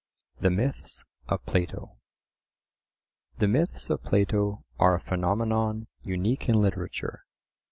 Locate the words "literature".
6.59-7.23